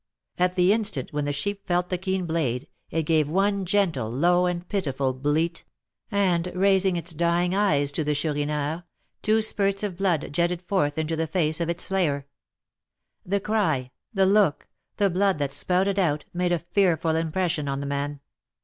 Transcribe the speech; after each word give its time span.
At 0.39 0.55
the 0.55 0.73
instant 0.73 1.13
when 1.13 1.25
the 1.25 1.31
sheep 1.31 1.67
felt 1.67 1.89
the 1.89 1.97
keen 1.99 2.25
blade, 2.25 2.67
it 2.89 3.03
gave 3.03 3.29
one 3.29 3.67
gentle, 3.67 4.09
low, 4.09 4.47
and 4.47 4.67
pitiful 4.67 5.13
bleat, 5.13 5.63
and, 6.09 6.47
raising 6.55 6.97
its 6.97 7.13
dying 7.13 7.53
eyes 7.53 7.91
to 7.91 8.03
the 8.03 8.15
Chourineur, 8.15 8.83
two 9.21 9.43
spurts 9.43 9.83
of 9.83 9.97
blood 9.97 10.29
jetted 10.33 10.63
forth 10.63 10.97
into 10.97 11.15
the 11.15 11.27
face 11.27 11.61
of 11.61 11.69
its 11.69 11.83
slayer. 11.83 12.25
The 13.23 13.39
cry, 13.41 13.91
the 14.11 14.25
look, 14.25 14.67
the 14.97 15.07
blood 15.11 15.37
that 15.37 15.53
spouted 15.53 15.99
out, 15.99 16.25
made 16.33 16.51
a 16.51 16.57
fearful 16.57 17.15
impression 17.15 17.67
on 17.67 17.79
the 17.79 17.85
man. 17.85 18.21